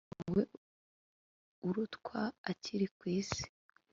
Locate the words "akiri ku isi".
2.51-3.43